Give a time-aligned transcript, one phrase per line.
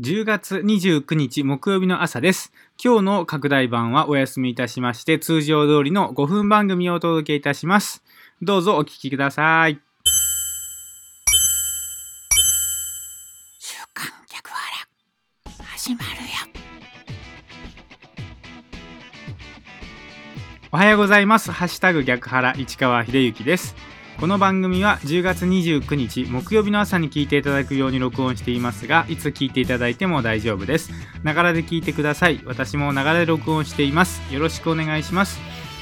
[0.00, 2.50] 10月29日木曜日の朝です。
[2.82, 8.02] 今日の拡大版はお休みいたしまして、通常通りの5分番組をお届けいたします。
[8.40, 9.78] どうぞお聞きください。
[13.58, 16.10] 週刊逆腹始まるよ
[20.72, 21.52] おはようございます。
[21.52, 23.76] ハッシュタグ逆腹市川秀幸です。
[24.22, 30.92] この番組は10月29日木曜日の朝に聞いていただくように録音していますが、いつ聞いていただいても大丈夫です。
[31.24, 32.40] ながらで聞いてください。
[32.44, 34.22] 私もながらで録音しています。
[34.32, 35.40] よろしくお願いします。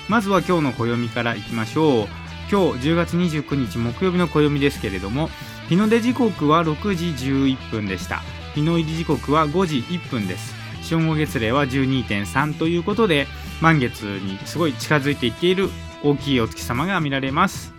[0.08, 2.08] まずは今日の暦からいきましょう。
[2.50, 5.28] 今日10月29日木曜日の暦ですけれども、
[5.68, 8.22] 日の出時刻は6時11分でした。
[8.54, 10.54] 日の入り時刻は5時1分です。
[10.80, 13.26] 正午月齢は12.3ということで、
[13.60, 15.68] 満月にすごい近づいていっている
[16.02, 17.78] 大きいお月様が見られます。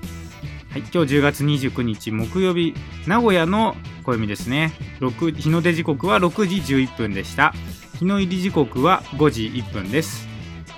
[0.72, 2.74] はい、今日10月29日木曜日、
[3.06, 3.76] 名古屋の
[4.06, 4.72] 暦ですね。
[5.02, 7.54] 6日の出時刻は6時11分でした。
[8.00, 10.30] 日の入り時刻は5時1分です。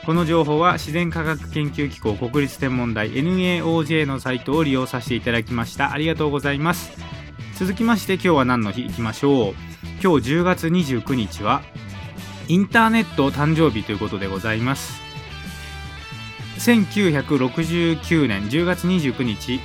[0.03, 5.93] この情報は自然科学研究機構国立天文台 NAOJ のサイトを利用させていただきました。
[5.93, 6.91] ありがとうございます。
[7.59, 8.83] 続きまして今日は何の日？
[8.87, 9.53] いきましょう。
[10.01, 11.61] 今日10月29日は
[12.47, 15.02] インターネット誕生日ということでございます。
[16.63, 19.59] 1969年10月29日、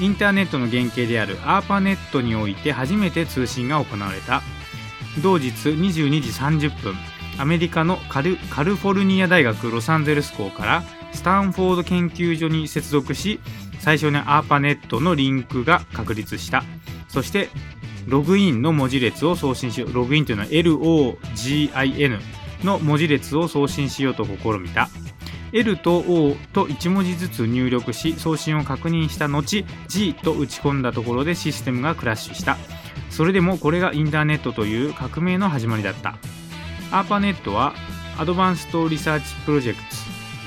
[0.00, 4.42] インターネットの原型であるアーパネットにおいて初めて通信が行われた。
[5.22, 6.94] 同日22時30分、
[7.38, 10.82] アメリカのカルカリフォルニア大学ロサンゼルス校から
[11.14, 13.40] スタンフォード研究所に接続し、
[13.80, 16.64] 最初にアーパネットのリンクが確立した。
[17.08, 17.48] そして、
[18.06, 19.92] ログインの文字列を送信しよう。
[19.94, 22.20] ログインというのは LOGIN
[22.62, 24.90] の文字列を送信しようと試みた。
[25.52, 32.56] L と O と1文字ずつ入力し送信を確認した後 G と打ち込んだところでシステムがクラッシュした。
[33.10, 36.16] それでもこれがインターネットという革命の始まりだった。
[36.90, 37.74] アーパネットは
[38.18, 39.80] アドバンストリサーチプロジェク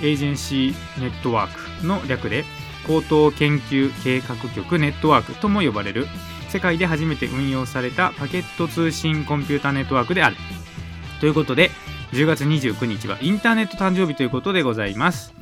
[0.01, 2.43] トエージェンシーネットワークの略で
[2.87, 6.07] 高等研究計画局ネットワークとも呼ばれる。
[6.49, 10.35] 世界で初めて運用されたパケット通信コンピュータネットワークである。
[11.19, 11.69] ということで
[12.15, 15.33] 10月29日はインターネット誕生日ということでございます。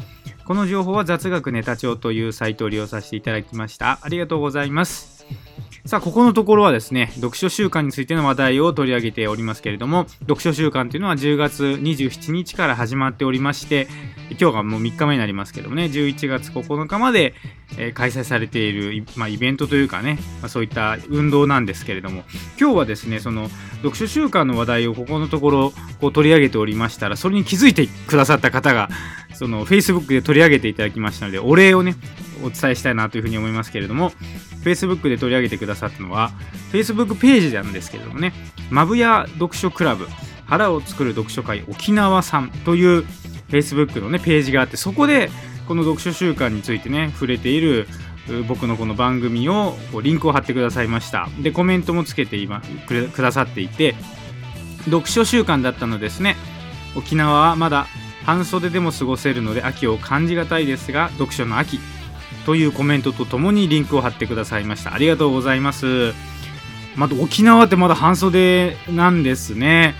[0.44, 4.00] この情報は雑学ネタ帳というサイトを利用させていただきました。
[4.01, 5.12] ありがとうございます。
[5.86, 13.90] さあ、ここのところはですね、読書週間についての話題を取り上げておりますけれども、読書週間というのは10月27日から始まっておりまして、
[14.40, 17.34] 今日がもう3日目になりますけどもね、11月9日まで、
[17.78, 22.24] え開催されている、まあ、イベントというかね、まあ、そういった運動なんですけれども、
[22.58, 23.50] 今日はですね、その
[23.82, 28.88] 読書週間の話題をここのところこう取り上げておりましたら、それに気づいてくださった方が、
[29.34, 31.96] その Facebook で取り上げていただきましたので、お礼をね、
[32.44, 34.12] お伝えしたいなというふうに思いますけれども、
[34.64, 36.31] Facebook で取り上げてくださったのは、
[36.72, 38.34] Facebook ページなんですけれどもね、
[38.70, 40.08] マブヤ読書クラブ、
[40.46, 43.06] 腹を作る読書会沖縄さんという
[43.50, 45.30] Facebook のね、ページがあって、そこで
[45.68, 47.88] この読書週間についてね、触れている
[48.48, 51.30] 僕のこの番組をこうリンクを貼ってくださいました。
[51.42, 53.96] で、コメントもつけて今くれくださっていて、
[54.86, 56.36] 読書週間だったのですね。
[56.96, 57.88] 沖縄はまだ
[58.26, 61.80] 半袖でも過ごせるので秋を感じがたいですが、読書の秋
[62.46, 64.94] というコメントとともにリンクを貼ってくださいました。
[64.94, 66.14] ありがとうございます。
[66.96, 69.96] また沖縄ってまだ半袖なんですね。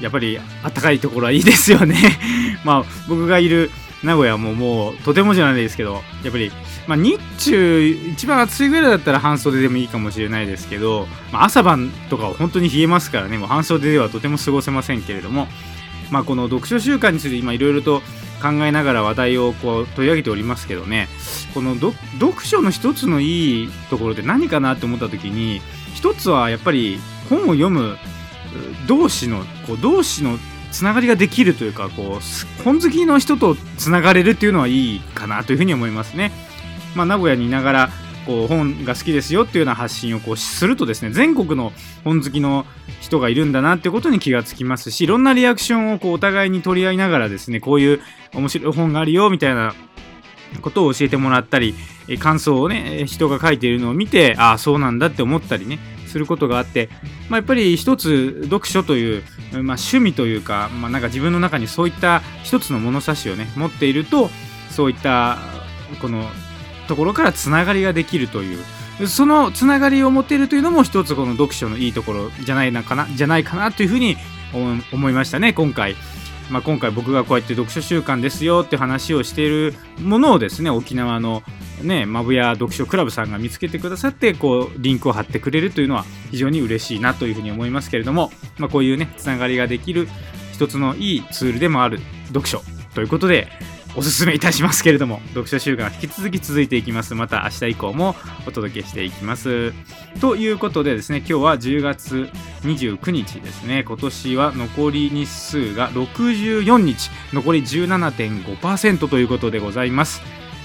[0.00, 1.96] やっぱり暖かいところはいいですよね。
[2.64, 3.70] まあ僕がいる
[4.02, 6.52] 名古屋ももうとてもじゃないですけど、やっぱり、
[6.86, 15.48] まあ、日中一番暑いぐらいだったら半袖でもいいかもしれないですけど、まあ、朝晩とかは本当に冷えますからね、もう半袖ではとても過ごせませんけれども、
[16.10, 18.00] まあ、この読書週間について今いろいろと
[18.42, 21.08] 考えながら話題をこう取り上げておりますけどね、
[21.54, 25.60] この読読書の一つのいいところって何かなって思った時に、
[25.94, 26.98] 一つはやっぱり
[27.30, 27.96] 本を読む
[28.86, 30.38] 同士のこう同士の
[30.70, 36.32] つながりができるというかこう本好きの人とつながれるっていうのはいいかなというふうに思いますね。
[36.94, 37.90] まあ、名古屋にいながら
[38.26, 41.72] こう本が好きですよっていうような発信をこうするとですね全国の
[42.04, 42.66] 本好きの
[43.00, 48.00] 人がいるんだなってことに気がつきますしいろんなリアクションをこうお互いに取り合いながらですねこういう
[48.34, 49.74] 面白い本があるよみたいな
[50.60, 51.74] ことを教えてもらったり
[52.18, 56.90] 感想をね人が書いているのを見てああそうなんだって思ったりねすることがあって、
[57.28, 59.22] まあ、やっぱり一つ読書という、
[59.52, 64.30] まあ、趣味というか,、まあ、なんか自分の中にそういった一つの物差しをね持っていると
[64.70, 65.38] そういった
[66.00, 66.28] この
[66.84, 68.64] ところからつながりができるという。
[69.08, 74.16] そのつながりを持てるというのも一つこの読書のいいところじゃないなかなじゃないかなというふうに
[74.92, 75.96] 思いましたね今回。
[76.50, 81.42] まあ、今回僕がこうやって読書習慣ですよって話をしているものをですね沖縄の
[81.82, 90.06] ねマブヤ読書クラブさんが見つけてくださってこうリンクを貼ってくれるというのは非常に嬉しいなというふうに思いますけれども、まあ、こういうねつながりができる
[90.52, 91.98] 一つのいいツールでもある
[92.28, 92.60] 読書
[92.94, 93.48] ということで
[93.96, 97.14] おすすめいたしますけれども読書習慣は引き続き続いていきます。
[97.14, 99.72] また明日以降もお届けしていきます。
[100.20, 102.28] ということでですね今日は10月
[102.62, 103.84] 29日ですね。
[103.84, 107.10] 今年は残り日数が64日。
[107.32, 110.22] 残り17.5%ということでございます。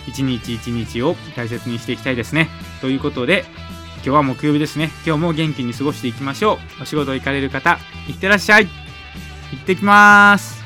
[0.08, 2.50] 一日一日を大切にしていきたいですね。
[2.82, 3.46] ということで
[3.98, 4.90] 今日は木曜日ですね。
[5.06, 6.84] 今日も元気に過ごしていきましょう。
[6.84, 7.78] お仕事行かれる方
[8.08, 8.66] いってらっしゃい。
[8.66, 10.59] 行ってきまーす。